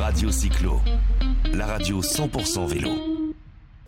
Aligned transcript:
Radio 0.00 0.30
Cyclo, 0.32 0.80
la 1.52 1.66
radio 1.66 2.00
100% 2.00 2.66
vélo. 2.66 2.90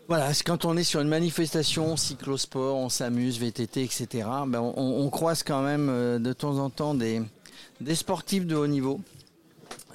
Voilà, 0.07 0.33
quand 0.45 0.65
on 0.65 0.77
est 0.77 0.85
sur 0.85 1.01
une 1.01 1.09
manifestation 1.09 1.97
cyclosport, 1.97 2.77
on 2.77 2.89
s'amuse, 2.89 3.39
VTT, 3.39 3.83
etc., 3.83 4.29
ben 4.47 4.61
on, 4.61 4.75
on, 4.77 5.11
croise 5.11 5.43
quand 5.43 5.63
même 5.63 5.89
euh, 5.89 6.19
de 6.19 6.33
temps 6.33 6.59
en 6.59 6.69
temps 6.69 6.95
des, 6.95 7.23
des 7.81 7.95
sportifs 7.95 8.47
de 8.47 8.55
haut 8.55 8.67
niveau. 8.67 9.01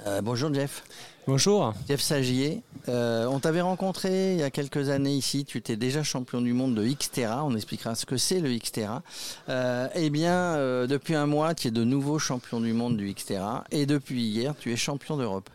Euh, 0.06 0.20
bonjour 0.20 0.52
Jeff. 0.52 0.82
Bonjour. 1.26 1.74
Jeff 1.88 2.00
Sagier. 2.00 2.62
Euh, 2.88 3.26
on 3.26 3.38
t'avait 3.38 3.60
rencontré 3.60 4.32
il 4.32 4.40
y 4.40 4.42
a 4.42 4.50
quelques 4.50 4.88
années 4.88 5.14
ici. 5.14 5.44
Tu 5.44 5.58
étais 5.58 5.76
déjà 5.76 6.02
champion 6.02 6.40
du 6.40 6.52
monde 6.52 6.74
de 6.74 6.84
Xterra. 6.84 7.44
On 7.44 7.54
expliquera 7.54 7.94
ce 7.94 8.04
que 8.04 8.16
c'est 8.16 8.40
le 8.40 8.50
Xterra. 8.56 9.02
Euh, 9.48 9.86
eh 9.94 10.10
bien, 10.10 10.56
depuis 10.86 11.14
un 11.14 11.26
mois, 11.26 11.54
tu 11.54 11.68
es 11.68 11.70
de 11.70 11.84
nouveau 11.84 12.18
champion 12.18 12.60
du 12.60 12.72
monde 12.72 12.96
du 12.96 13.12
Xterra. 13.12 13.64
Et 13.70 13.86
depuis 13.86 14.22
hier, 14.22 14.54
tu 14.58 14.72
es 14.72 14.76
champion 14.76 15.16
d'Europe. 15.16 15.48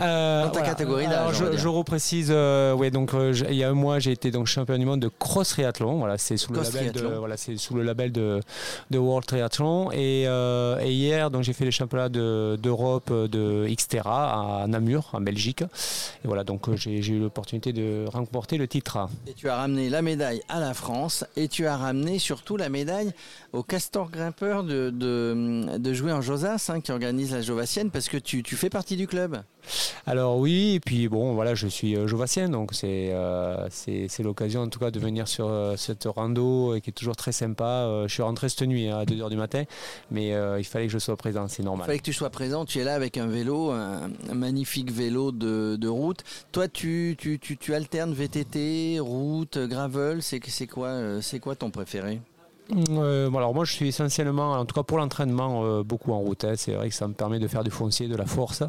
Euh, 0.00 0.44
Dans 0.44 0.50
ta 0.50 0.62
catégorie 0.62 1.08
d'âge. 1.08 1.36
Je, 1.36 1.56
je, 1.56 1.68
reprécise, 1.68 2.28
euh, 2.30 2.72
ouais, 2.74 2.90
donc 2.90 3.14
euh, 3.14 3.32
il 3.48 3.56
y 3.56 3.64
a 3.64 3.70
un 3.70 3.74
mois, 3.74 3.98
j'ai 3.98 4.12
été 4.12 4.30
donc 4.30 4.46
champion 4.46 4.78
du 4.78 4.84
monde 4.84 5.00
de 5.00 5.08
cross 5.08 5.48
triathlon. 5.48 5.98
Voilà, 5.98 6.18
c'est 6.18 6.36
sous 6.36 6.52
le 6.52 6.62
label 6.62 6.92
de, 6.92 7.06
voilà, 7.16 7.36
c'est 7.36 7.56
sous 7.56 7.74
le 7.74 7.82
label 7.82 8.12
de, 8.12 8.40
de 8.90 8.98
World 8.98 9.26
Triathlon. 9.26 9.90
Et, 9.92 10.22
et 10.22 10.92
hier, 10.92 11.30
donc 11.30 11.42
j'ai 11.42 11.52
fait 11.52 11.64
les 11.64 11.70
championnats 11.70 12.08
d'Europe 12.08 13.12
de, 13.12 13.66
Xterra 13.68 14.62
à 14.62 14.66
Namur, 14.66 15.10
en 15.14 15.20
Belgique. 15.20 15.62
Et 15.62 16.26
voilà, 16.26 16.44
donc 16.44 16.74
j'ai 16.76 16.98
eu 16.98 17.18
l'opportunité 17.18 17.72
de 17.72 18.04
remporter 18.08 18.56
le 18.56 18.68
titre. 18.68 19.08
Et 19.26 19.32
tu 19.32 19.48
as 19.48 19.56
ramené 19.56 19.90
la 19.90 20.02
médaille 20.02 20.42
à 20.48 20.60
la 20.60 20.74
France 20.74 21.24
et 21.36 21.48
tu 21.48 21.66
as 21.66 21.76
ramené 21.76 22.18
surtout 22.18 22.56
la 22.56 22.68
médaille 22.68 23.12
au 23.52 23.62
Castor 23.62 24.10
Grimpeur 24.10 24.62
de, 24.62 24.90
de, 24.90 25.76
de 25.78 25.92
jouer 25.92 26.12
en 26.12 26.20
Josas, 26.20 26.70
hein, 26.72 26.80
qui 26.80 26.92
organise 26.92 27.32
la 27.32 27.42
Jovassienne, 27.42 27.90
parce 27.90 28.08
que 28.08 28.16
tu, 28.16 28.42
tu 28.42 28.54
fais 28.56 28.70
partie 28.70 28.96
du 28.96 29.06
club. 29.06 29.42
Alors 30.06 30.38
oui, 30.38 30.74
et 30.74 30.80
puis 30.80 31.08
bon, 31.08 31.34
voilà, 31.34 31.54
je 31.54 31.66
suis 31.66 31.96
euh, 31.96 32.06
jovassien, 32.06 32.48
donc 32.48 32.72
euh, 32.84 33.68
c'est 33.70 34.22
l'occasion 34.22 34.62
en 34.62 34.68
tout 34.68 34.78
cas 34.78 34.90
de 34.90 34.98
venir 34.98 35.28
sur 35.28 35.48
euh, 35.48 35.76
cette 35.76 36.04
rando 36.04 36.78
qui 36.82 36.90
est 36.90 36.92
toujours 36.92 37.16
très 37.16 37.32
sympa. 37.32 38.04
je 38.06 38.12
suis 38.12 38.22
rentré 38.22 38.48
cette 38.48 38.62
nuit 38.62 38.88
hein, 38.88 38.98
à 38.98 39.04
2h 39.04 39.30
du 39.30 39.36
matin, 39.36 39.64
mais 40.10 40.34
il 40.58 40.64
fallait 40.64 40.86
que 40.86 40.92
je 40.92 40.98
sois 40.98 41.16
présent, 41.16 41.48
c'est 41.48 41.62
normal. 41.62 41.84
Il 41.84 41.86
fallait 41.86 41.98
que 41.98 42.04
tu 42.04 42.12
sois 42.12 42.30
présent, 42.30 42.64
tu 42.64 42.78
es 42.78 42.84
là 42.84 42.94
avec 42.94 43.16
un 43.16 43.26
vélo, 43.26 43.70
un, 43.70 44.10
magnifique 44.32 44.92
vélo 44.92 45.32
de, 45.32 45.76
de, 45.76 45.88
route. 45.88 46.22
Toi, 46.52 46.68
tu, 46.68 47.16
tu, 47.18 47.38
tu, 47.38 47.56
tu 47.56 47.74
alternes 47.74 48.12
VTT, 48.12 48.98
route, 49.00 49.58
gravel, 49.58 50.22
c'est 50.22 50.40
quoi, 50.66 51.20
c'est 51.20 51.40
quoi 51.40 51.54
ton 51.56 51.70
préféré? 51.70 52.20
Euh, 52.76 53.32
alors 53.32 53.54
moi 53.54 53.64
je 53.64 53.72
suis 53.72 53.88
essentiellement, 53.88 54.52
en 54.52 54.64
tout 54.66 54.74
cas 54.74 54.82
pour 54.82 54.98
l'entraînement, 54.98 55.64
euh, 55.64 55.82
beaucoup 55.82 56.12
en 56.12 56.18
route. 56.18 56.44
Hein. 56.44 56.54
C'est 56.56 56.72
vrai 56.72 56.88
que 56.88 56.94
ça 56.94 57.08
me 57.08 57.14
permet 57.14 57.38
de 57.38 57.48
faire 57.48 57.64
du 57.64 57.70
foncier, 57.70 58.08
de 58.08 58.16
la 58.16 58.26
force, 58.26 58.62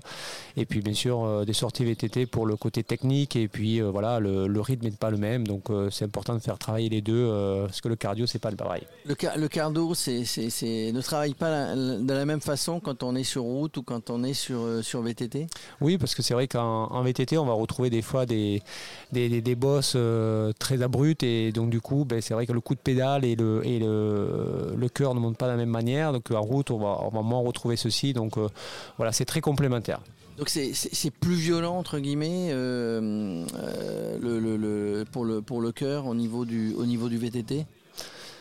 et 0.56 0.66
puis 0.66 0.82
bien 0.82 0.94
sûr 0.94 1.24
euh, 1.24 1.46
des 1.46 1.54
sorties 1.54 1.84
VTT 1.84 2.26
pour 2.26 2.46
le 2.46 2.56
côté 2.56 2.84
technique. 2.84 3.36
Et 3.36 3.48
puis 3.48 3.82
voilà, 3.82 4.20
le, 4.20 4.62
rythme 4.62 4.86
n'est 4.86 4.92
pas 4.92 5.10
le 5.10 5.18
même, 5.18 5.48
donc 5.48 5.68
c'est 5.90 6.06
important 6.06 6.34
de 6.34 6.40
faire 6.40 6.58
travailler 6.58 6.90
les 6.90 7.02
deux, 7.02 7.30
parce 7.66 7.82
que 7.82 7.88
le 7.88 7.96
cardio 7.96 8.26
c'est 8.26 8.40
pas 8.40 8.52
le 8.52 8.58
pareil. 8.58 8.84
Le, 9.06 9.16
le 9.38 9.48
cardio 9.48 9.94
c'est, 9.94 10.22
ne 10.22 11.02
travaille 11.02 11.34
pas 11.34 11.76
de 11.76 12.14
la 12.14 12.26
même 12.26 12.42
façon 12.42 12.80
quand 12.80 13.04
on 13.04 13.16
est 13.16 13.24
sur 13.24 13.44
route 13.44 13.78
ou 13.78 13.84
quand 13.84 14.10
on 14.10 14.24
est 14.24 14.34
sur, 14.34 14.84
sur 14.84 15.02
VTT. 15.02 15.48
Oui, 15.82 15.98
parce 15.98 16.14
que 16.14 16.22
c'est 16.22 16.34
vrai 16.34 16.48
qu'en 16.48 17.02
VTT 17.04 17.38
on 17.38 17.46
va 17.46 17.54
retrouver 17.54 17.90
des 17.90 18.02
fois 18.02 18.26
des 18.26 18.62
des, 19.12 19.42
des, 19.42 19.56
bosses 19.56 19.98
très 20.60 20.82
abruptes, 20.82 21.24
et 21.24 21.52
donc 21.52 21.70
du 21.70 21.82
coup 21.82 22.06
ben, 22.06 22.22
c'est 22.22 22.34
vrai 22.34 22.46
que 22.46 22.54
le 22.54 22.62
coup 22.62 22.76
de 22.76 22.80
pédale 22.80 23.26
et 23.26 23.36
le, 23.36 23.66
et 23.66 23.80
le 23.80 23.89
le 23.90 24.88
cœur 24.90 25.16
ne 25.16 25.20
monte 25.20 25.38
pas 25.38 25.46
de 25.46 25.52
la 25.52 25.58
même 25.58 25.70
manière. 25.70 26.14
Donc 26.14 26.32
en 26.32 26.42
route, 26.42 26.72
on 26.72 26.78
va, 26.78 27.00
on 27.02 27.10
va 27.10 27.22
moins 27.22 27.40
retrouver 27.40 27.76
ceci. 27.76 28.14
Donc 28.14 28.38
euh, 28.38 28.48
voilà, 28.98 29.12
c'est 29.12 29.26
très 29.26 29.42
complémentaire. 29.42 30.00
Donc 30.38 30.48
c'est 30.50 31.12
plus 31.12 31.36
violent 31.36 31.78
entre 31.78 32.00
guillemets 32.00 32.50
euh, 32.52 33.46
euh, 33.56 34.18
le, 34.22 35.04
pour 35.04 35.26
le 35.26 35.42
pour 35.42 35.60
le 35.60 35.74
cœur 35.74 36.06
au 36.06 36.16
niveau 36.16 36.46
du 36.46 36.74
au 36.76 36.86
niveau 36.86 37.10
du 37.10 37.18
VTT. 37.18 37.66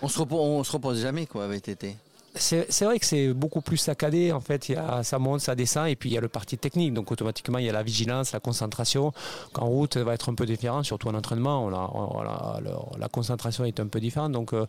On 0.01 0.09
se 0.09 0.21
repose, 0.21 0.39
on 0.39 0.63
se 0.63 0.71
repose 0.71 1.01
jamais 1.01 1.27
quoi 1.27 1.49
VTT 1.49 1.97
c'est 2.39 2.85
vrai 2.85 2.99
que 2.99 3.07
c'est 3.07 3.33
beaucoup 3.33 3.61
plus 3.61 3.77
saccadé. 3.77 4.33
En 4.33 4.41
fait, 4.41 4.73
ça 5.03 5.19
monte, 5.19 5.41
ça 5.41 5.55
descend, 5.55 5.89
et 5.89 5.97
puis 5.97 6.11
il 6.11 6.13
y 6.13 6.19
a 6.19 6.21
le 6.21 6.29
parti 6.29 6.59
technique. 6.59 6.95
Donc 6.95 7.11
automatiquement, 7.11 7.59
il 7.59 7.67
y 7.67 7.69
a 7.69 7.73
la 7.73 7.83
vigilance, 7.83 8.33
la 8.33 8.41
concentration. 8.41 9.13
Qu'en 9.53 9.67
route, 9.67 9.95
ça 9.95 10.05
va 10.05 10.15
être 10.15 10.31
un 10.31 10.35
peu 10.35 10.47
différent, 10.47 10.83
surtout 10.83 11.09
en 11.09 11.15
entraînement. 11.15 11.69
La 11.71 13.09
concentration 13.09 13.65
est 13.65 13.81
un 13.81 13.87
peu 13.87 14.01
différente. 14.01 14.33
Donc, 14.33 14.53
euh, 14.53 14.67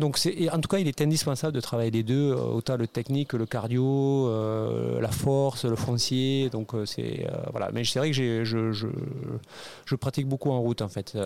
en 0.00 0.60
tout 0.60 0.68
cas, 0.68 0.78
il 0.78 0.88
est 0.88 1.00
indispensable 1.00 1.52
de 1.52 1.60
travailler 1.60 1.90
les 1.90 2.02
deux, 2.02 2.32
euh, 2.32 2.36
autant 2.36 2.76
le 2.76 2.86
technique, 2.86 3.32
le 3.32 3.46
cardio, 3.46 4.28
euh, 4.28 5.00
la 5.00 5.10
force, 5.10 5.64
le 5.64 5.76
foncier. 5.76 6.50
Donc 6.50 6.74
voilà. 6.74 7.70
Mais 7.72 7.84
c'est 7.84 7.98
vrai 7.98 8.10
que 8.10 8.44
je, 8.44 9.94
pratique 9.96 10.26
beaucoup 10.26 10.50
en 10.50 10.60
route, 10.60 10.82
en 10.82 10.88
fait. 10.88 11.16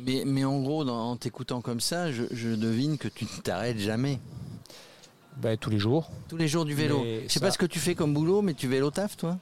Mais, 0.00 0.22
mais 0.24 0.44
en 0.44 0.60
gros, 0.60 0.88
en 0.88 1.16
t'écoutant 1.16 1.60
comme 1.60 1.80
ça, 1.80 2.10
je, 2.10 2.24
je 2.30 2.48
devine 2.48 2.96
que 2.98 3.08
tu 3.08 3.24
ne 3.24 3.42
t'arrêtes 3.42 3.78
jamais. 3.78 4.18
Ben, 5.36 5.58
tous 5.58 5.68
les 5.68 5.78
jours. 5.78 6.10
Tous 6.28 6.38
les 6.38 6.48
jours 6.48 6.64
du 6.64 6.72
vélo. 6.72 7.04
Je 7.26 7.30
sais 7.30 7.40
pas 7.40 7.50
ce 7.50 7.58
que 7.58 7.66
tu 7.66 7.78
fais 7.78 7.94
comme 7.94 8.14
boulot, 8.14 8.40
mais 8.40 8.54
tu 8.54 8.68
vélo 8.68 8.90
taf, 8.90 9.18
toi? 9.18 9.36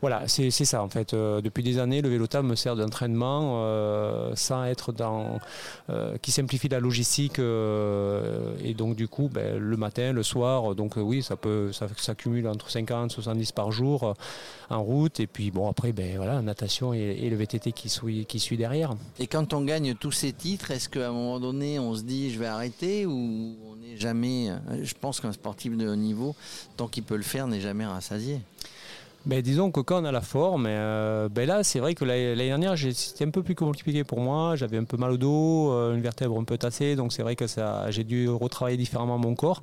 Voilà, 0.00 0.26
c'est 0.26 0.50
ça 0.50 0.82
en 0.82 0.88
fait. 0.88 1.12
Euh, 1.12 1.42
depuis 1.42 1.62
des 1.62 1.78
années, 1.78 2.00
le 2.00 2.08
vélo 2.08 2.26
taf 2.26 2.42
me 2.42 2.54
sert 2.54 2.76
d'entraînement 2.76 3.56
euh, 3.56 4.32
sans 4.36 4.64
être 4.64 4.92
dans. 4.92 5.38
Euh, 5.90 6.16
qui 6.22 6.32
simplifie 6.32 6.68
la 6.68 6.80
logistique. 6.80 7.38
et 7.38 8.74
donc, 8.74 8.96
du 8.96 9.06
coup, 9.06 9.28
ben, 9.30 9.58
le 9.58 9.76
matin, 9.76 10.12
le 10.12 10.22
soir, 10.22 10.74
donc 10.74 10.94
oui, 10.96 11.22
ça 11.22 11.36
peut 11.36 11.72
ça 11.72 11.88
s'accumule 11.98 12.48
entre 12.48 12.70
50 12.70 13.10
70 13.10 13.52
par 13.52 13.70
jour 13.70 14.14
en 14.70 14.82
route. 14.82 15.20
Et 15.20 15.26
puis, 15.26 15.50
bon, 15.50 15.68
après, 15.68 15.92
ben, 15.92 16.16
voilà, 16.16 16.40
natation 16.40 16.94
et, 16.94 17.28
le 17.28 17.36
VTT 17.36 17.72
qui 17.72 17.90
suit, 17.90 18.24
qui 18.24 18.40
suit 18.40 18.56
derrière. 18.56 18.94
Et 19.18 19.26
quand 19.26 19.52
on 19.52 19.60
gagne 19.62 19.94
tous 19.94 20.12
ces 20.12 20.32
titres, 20.32 20.70
est-ce 20.70 20.88
qu'à 20.88 21.08
un 21.08 21.12
moment 21.12 21.38
donné, 21.38 21.78
on 21.78 21.94
se 21.94 22.02
dit 22.02 22.32
je 22.32 22.38
vais 22.38 22.46
arrêter 22.46 23.04
ou 23.04 23.73
jamais. 23.98 24.48
Je 24.82 24.94
pense 25.00 25.20
qu'un 25.20 25.32
sportif 25.32 25.76
de 25.76 25.88
haut 25.88 25.96
niveau, 25.96 26.34
tant 26.76 26.88
qu'il 26.88 27.02
peut 27.02 27.16
le 27.16 27.22
faire, 27.22 27.46
n'est 27.46 27.60
jamais 27.60 27.86
rassasié. 27.86 28.40
Ben, 29.26 29.40
disons 29.40 29.70
que 29.70 29.80
quand 29.80 30.02
on 30.02 30.04
a 30.04 30.12
la 30.12 30.20
forme, 30.20 30.66
euh, 30.68 31.30
ben 31.30 31.48
là 31.48 31.64
c'est 31.64 31.78
vrai 31.78 31.94
que 31.94 32.04
l'année 32.04 32.36
dernière 32.36 32.76
c'était 32.76 33.24
un 33.24 33.30
peu 33.30 33.42
plus 33.42 33.54
compliqué 33.54 34.04
pour 34.04 34.20
moi, 34.20 34.54
j'avais 34.54 34.76
un 34.76 34.84
peu 34.84 34.98
mal 34.98 35.12
au 35.12 35.16
dos, 35.16 35.72
euh, 35.72 35.94
une 35.94 36.02
vertèbre 36.02 36.38
un 36.38 36.44
peu 36.44 36.58
tassée, 36.58 36.94
donc 36.94 37.10
c'est 37.10 37.22
vrai 37.22 37.34
que 37.34 37.46
j'ai 37.88 38.04
dû 38.04 38.28
retravailler 38.28 38.76
différemment 38.76 39.16
mon 39.16 39.34
corps 39.34 39.62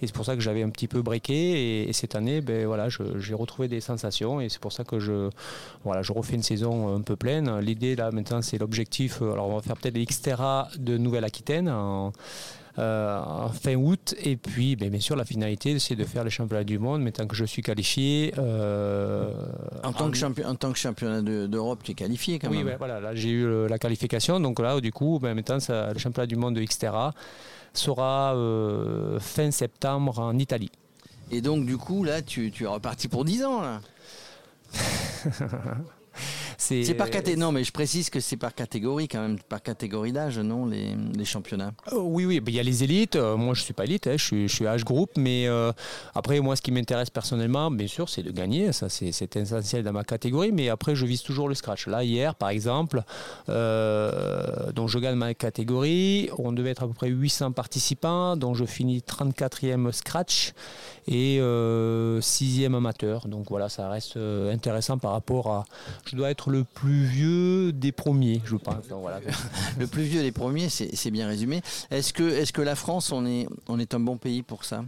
et 0.00 0.06
c'est 0.06 0.14
pour 0.14 0.24
ça 0.24 0.36
que 0.36 0.40
j'avais 0.40 0.62
un 0.62 0.70
petit 0.70 0.86
peu 0.86 1.02
breaké 1.02 1.88
et, 1.88 1.92
cette 1.92 2.14
année 2.14 2.40
ben, 2.40 2.66
voilà, 2.66 2.86
j'ai 2.88 3.34
retrouvé 3.34 3.66
des 3.66 3.80
sensations 3.80 4.40
et 4.40 4.48
c'est 4.48 4.60
pour 4.60 4.72
ça 4.72 4.84
que 4.84 5.00
je, 5.00 5.28
voilà, 5.82 6.02
je 6.02 6.12
refais 6.12 6.36
une 6.36 6.44
saison 6.44 6.94
un 6.94 7.00
peu 7.00 7.16
pleine. 7.16 7.58
L'idée 7.58 7.96
là 7.96 8.12
maintenant 8.12 8.42
c'est 8.42 8.58
l'objectif, 8.58 9.22
alors 9.22 9.48
on 9.48 9.56
va 9.56 9.62
faire 9.62 9.76
peut-être 9.76 9.98
l'Xterra 9.98 10.68
de 10.78 10.96
Nouvelle-Aquitaine 10.96 11.68
euh, 12.78 13.48
fin 13.48 13.74
août. 13.74 14.14
Et 14.22 14.36
puis, 14.36 14.76
ben, 14.76 14.90
bien 14.90 15.00
sûr, 15.00 15.16
la 15.16 15.24
finalité, 15.24 15.78
c'est 15.78 15.96
de 15.96 16.04
faire 16.04 16.24
les 16.24 16.30
championnats 16.30 16.64
du 16.64 16.78
monde. 16.78 17.02
Mais 17.02 17.12
tant 17.12 17.26
que 17.26 17.36
je 17.36 17.44
suis 17.44 17.62
qualifié. 17.62 18.32
Euh, 18.38 19.32
en, 19.82 19.92
tant 19.92 20.10
que 20.10 20.16
champion, 20.16 20.46
en 20.46 20.54
tant 20.54 20.72
que 20.72 20.78
championnat 20.78 21.22
d'Europe, 21.22 21.80
tu 21.82 21.92
es 21.92 21.94
qualifié 21.94 22.38
quand 22.38 22.50
même. 22.50 22.66
Oui, 22.66 22.72
voilà, 22.78 23.00
là, 23.00 23.14
j'ai 23.14 23.30
eu 23.30 23.66
la 23.68 23.78
qualification. 23.78 24.40
Donc 24.40 24.60
là, 24.60 24.80
du 24.80 24.92
coup, 24.92 25.18
ben, 25.20 25.34
maintenant, 25.34 25.60
ça, 25.60 25.92
le 25.92 25.98
championnat 25.98 26.26
du 26.26 26.36
monde 26.36 26.54
de 26.54 26.62
Xterra 26.62 27.12
sera 27.72 28.34
euh, 28.34 29.20
fin 29.20 29.50
septembre 29.50 30.18
en 30.18 30.38
Italie. 30.38 30.70
Et 31.30 31.40
donc, 31.40 31.64
du 31.64 31.76
coup, 31.76 32.02
là, 32.04 32.22
tu, 32.22 32.50
tu 32.50 32.64
es 32.64 32.66
reparti 32.66 33.08
pour 33.08 33.24
10 33.24 33.44
ans, 33.44 33.62
là 33.62 33.80
C'est 36.84 36.94
par 36.94 37.10
catégorie. 37.10 37.40
Non, 37.40 37.52
mais 37.52 37.64
je 37.64 37.72
précise 37.72 38.10
que 38.10 38.20
c'est 38.20 38.36
par 38.36 38.54
catégorie 38.54 39.08
quand 39.08 39.20
même, 39.20 39.38
par 39.40 39.62
catégorie 39.62 40.12
d'âge, 40.12 40.38
non, 40.38 40.66
les, 40.66 40.94
les 41.16 41.24
championnats. 41.24 41.72
Euh, 41.92 41.98
oui, 41.98 42.24
oui, 42.24 42.40
il 42.46 42.54
y 42.54 42.60
a 42.60 42.62
les 42.62 42.84
élites. 42.84 43.16
Euh, 43.16 43.36
moi, 43.36 43.54
je 43.54 43.62
suis 43.62 43.72
pas 43.72 43.84
élite, 43.84 44.06
hein, 44.06 44.14
je, 44.16 44.24
suis, 44.24 44.48
je 44.48 44.54
suis 44.54 44.66
âge 44.66 44.84
groupe, 44.84 45.10
mais 45.16 45.48
euh, 45.48 45.72
après, 46.14 46.38
moi, 46.40 46.54
ce 46.54 46.62
qui 46.62 46.70
m'intéresse 46.70 47.10
personnellement, 47.10 47.70
bien 47.70 47.88
sûr, 47.88 48.08
c'est 48.08 48.22
de 48.22 48.30
gagner. 48.30 48.72
Ça, 48.72 48.88
c'est 48.88 49.36
essentiel 49.36 49.82
dans 49.82 49.92
ma 49.92 50.04
catégorie. 50.04 50.52
Mais 50.52 50.68
après, 50.68 50.94
je 50.94 51.06
vise 51.06 51.22
toujours 51.22 51.48
le 51.48 51.54
scratch. 51.54 51.86
Là, 51.86 52.04
hier, 52.04 52.34
par 52.34 52.50
exemple, 52.50 53.02
donc 53.48 54.88
je 54.88 54.98
gagne 54.98 55.16
ma 55.16 55.34
catégorie. 55.34 56.30
On 56.38 56.52
devait 56.52 56.70
être 56.70 56.84
à 56.84 56.86
peu 56.86 56.94
près 56.94 57.08
800 57.08 57.52
participants, 57.52 58.36
dont 58.36 58.54
je 58.54 58.64
finis 58.64 59.02
34e 59.06 59.92
scratch 59.92 60.52
et 61.08 61.38
6e 61.40 62.76
amateur. 62.76 63.26
Donc 63.26 63.46
voilà, 63.48 63.68
ça 63.68 63.88
reste 63.88 64.16
intéressant 64.16 64.98
par 64.98 65.12
rapport 65.12 65.48
à. 65.48 65.64
Je 66.04 66.16
dois 66.16 66.30
être 66.30 66.50
le 66.50 66.59
plus 66.62 67.04
vieux 67.04 67.72
des 67.72 67.92
premiers, 67.92 68.40
je 68.44 68.56
pense. 68.56 68.84
le 69.78 69.86
plus 69.86 70.02
vieux 70.02 70.22
des 70.22 70.32
premiers, 70.32 70.68
c'est 70.68 71.10
bien 71.10 71.26
résumé. 71.26 71.62
Est-ce 71.90 72.12
que, 72.12 72.22
est 72.22 72.50
que 72.52 72.62
la 72.62 72.74
France, 72.74 73.12
on 73.12 73.26
est, 73.26 73.46
on 73.68 73.78
est 73.78 73.94
un 73.94 74.00
bon 74.00 74.16
pays 74.16 74.42
pour 74.42 74.64
ça? 74.64 74.84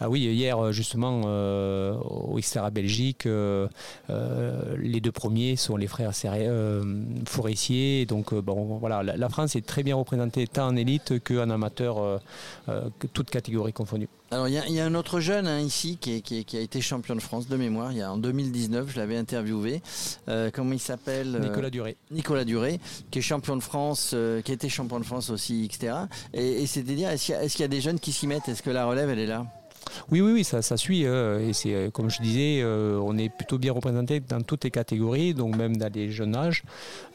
Ah 0.00 0.08
oui, 0.08 0.20
hier 0.20 0.72
justement 0.72 1.22
euh, 1.26 1.94
au 1.94 2.38
Xterra 2.38 2.70
Belgique, 2.70 3.26
euh, 3.26 3.68
euh, 4.10 4.76
les 4.78 5.00
deux 5.00 5.12
premiers 5.12 5.56
sont 5.56 5.76
les 5.76 5.86
frères 5.86 6.12
Forestier. 7.26 8.06
Donc 8.06 8.34
bon, 8.34 8.78
voilà, 8.78 9.02
la, 9.02 9.28
France 9.28 9.56
est 9.56 9.66
très 9.66 9.82
bien 9.82 9.96
représentée 9.96 10.46
tant 10.46 10.68
en 10.68 10.76
élite 10.76 11.22
qu'en 11.24 11.50
amateur, 11.50 12.20
que 12.66 13.06
toute 13.06 13.30
catégorie 13.30 13.72
confondue. 13.72 14.08
Alors 14.30 14.46
il 14.46 14.54
y, 14.54 14.80
a 14.80 14.84
un 14.84 14.94
autre 14.94 15.20
jeune 15.20 15.46
hein, 15.46 15.58
ici 15.58 15.96
qui, 15.96 16.22
a 16.54 16.60
été 16.60 16.80
champion 16.82 17.16
de 17.16 17.20
France 17.20 17.48
de 17.48 17.56
mémoire. 17.56 17.92
Il 17.92 17.98
y 17.98 18.02
a 18.02 18.12
en 18.12 18.18
2019, 18.18 18.90
je 18.92 18.98
l'avais 18.98 19.16
interviewé. 19.16 19.80
Euh, 20.28 20.50
comment 20.52 20.72
il 20.72 20.80
s'appelle 20.80 21.34
euh, 21.34 21.48
Nicolas 21.48 21.70
Duré. 21.70 21.96
Nicolas 22.10 22.44
Duré, 22.44 22.78
qui 23.10 23.20
est 23.20 23.22
champion 23.22 23.56
de 23.56 23.62
France, 23.62 24.10
euh, 24.12 24.42
qui 24.42 24.50
a 24.50 24.54
été 24.54 24.68
champion 24.68 25.00
de 25.00 25.04
France 25.04 25.30
aussi, 25.30 25.64
etc. 25.64 25.94
Et, 26.34 26.62
et 26.62 26.66
c'est-à-dire, 26.66 27.08
est-ce 27.08 27.52
qu'il 27.52 27.60
y, 27.60 27.64
a 27.64 27.68
des 27.68 27.80
jeunes 27.80 27.98
qui 27.98 28.12
s'y 28.12 28.26
mettent? 28.26 28.48
Est-ce 28.50 28.62
que 28.62 28.70
la 28.70 28.84
relève, 28.84 29.08
elle 29.08 29.18
est 29.18 29.26
là? 29.26 29.46
Oui, 30.10 30.22
oui, 30.22 30.32
oui, 30.32 30.44
ça, 30.44 30.62
ça 30.62 30.76
suit. 30.76 31.06
Hein. 31.06 31.38
et 31.38 31.52
c'est 31.52 31.74
euh, 31.74 31.90
comme 31.90 32.08
je 32.10 32.22
disais, 32.22 32.60
euh, 32.62 32.98
on 33.02 33.18
est 33.18 33.28
plutôt 33.28 33.58
bien 33.58 33.72
représenté 33.72 34.20
dans 34.20 34.40
toutes 34.40 34.64
les 34.64 34.70
catégories, 34.70 35.34
donc 35.34 35.56
même 35.56 35.76
dans 35.76 35.92
les 35.92 36.10
jeunes 36.10 36.34
âges. 36.34 36.62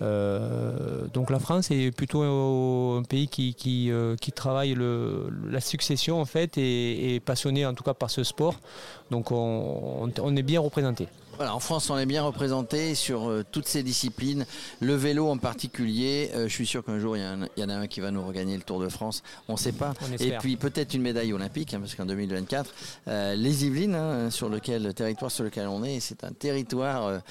Euh, 0.01 1.07
donc 1.13 1.30
la 1.31 1.40
France 1.40 1.72
est 1.72 1.92
plutôt 1.92 2.22
un 2.22 3.04
pays 3.04 3.28
qui, 3.28 3.56
qui, 3.56 4.31
travaille 4.36 4.74
le, 4.74 5.30
la 5.50 5.60
succession 5.60 6.22
en 6.22 6.25
fait 6.25 6.57
et, 6.57 7.19
passionné 7.25 7.66
en 7.66 7.74
tout 7.74 7.84
cas 7.84 7.94
par 7.94 8.12
ce 8.12 8.24
sport. 8.24 8.60
Donc 9.10 9.31
on 9.31 10.36
est 10.36 10.44
bien 10.44 10.60
représenté 10.60 11.07
en 11.40 11.60
France, 11.60 11.90
on 11.90 11.98
est 11.98 12.06
bien 12.06 12.24
représenté 12.24 12.96
sur 12.96 13.30
euh, 13.30 13.44
toutes 13.50 13.68
ces 13.68 13.84
disciplines. 13.84 14.46
Le 14.80 14.96
vélo 14.96 15.30
en 15.30 15.38
particulier, 15.38 16.32
euh, 16.34 16.48
je 16.48 16.54
suis 16.54 16.66
sûr 16.66 16.84
qu'un 16.84 17.00
jour, 17.00 17.18
il 17.18 17.24
y, 17.58 17.64
en 17.64 17.70
a 17.70 17.76
un 17.76 17.88
qui 17.88 18.00
va 18.00 18.12
nous 18.12 18.26
regagner 18.26 18.56
le 18.56 18.64
Tour 18.64 18.80
de 18.80 18.90
France. 18.90 19.24
On 19.48 19.54
ne 19.54 19.58
sait 19.58 19.72
pas. 19.72 19.94
Et 20.20 20.32
puis 20.40 20.56
peut-être 20.56 20.94
une 20.94 21.02
médaille 21.02 21.34
olympique, 21.34 21.74
hein, 21.74 21.80
parce 21.80 21.96
qu'en 21.96 22.06
2024, 22.06 22.74
euh, 23.08 23.36
les 23.36 23.66
Yvelines, 23.66 23.96
hein, 23.96 24.30
sur 24.30 24.50
lequel, 24.50 24.84
le 24.84 24.94
territoire 24.94 25.32
sur 25.32 25.44
lequel 25.44 25.68
on 25.68 25.84
est, 25.84 26.00
c'est 26.00 26.24
un 26.24 26.32
territoire, 26.32 27.22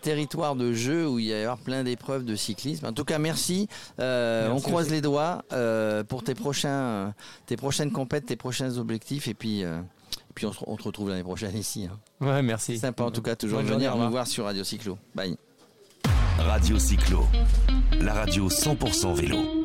territoire 0.00 0.56
de 0.56 0.72
jeu 0.72 1.08
où 1.08 1.18
il 1.18 1.26
y 1.26 1.34
a 1.34 1.56
plein 1.56 1.84
d'épreuves 1.84 2.24
de 2.24 2.36
cyclisme. 2.36 2.86
En 2.86 2.92
tout 2.92 3.04
cas, 3.04 3.18
merci. 3.18 3.68
on 3.98 4.60
croise 4.62 4.90
les 4.90 5.00
doigts 5.00 5.44
pour 6.08 6.22
tes 6.22 6.34
prochains, 6.34 7.14
tes 7.46 7.56
prochaines 7.56 7.92
compètes, 7.92 8.26
tes 8.26 8.36
prochains 8.36 8.76
objectifs. 8.78 9.28
Et 9.28 9.34
puis. 9.34 9.64
Puis 10.34 10.46
on 10.46 10.52
se, 10.52 10.82
retrouve 10.82 11.10
l'année 11.10 11.22
prochaine 11.22 11.56
ici. 11.56 11.86
Hein. 11.86 11.98
Ouais, 12.20 12.42
merci. 12.42 12.78
Sympa 12.78 13.04
en 13.04 13.10
tout 13.10 13.22
cas, 13.22 13.36
toujours 13.36 13.60
de 13.60 13.66
venir 13.66 13.96
nous 13.96 14.10
voir 14.10 14.26
sur 14.26 14.44
Radio 14.44 14.64
Cyclo. 14.64 14.98
Bye. 15.14 15.36
Radio 16.38 16.78
Cyclo, 16.78 17.26
la 18.00 18.14
radio 18.14 18.48
100% 18.48 19.14
vélo. 19.14 19.61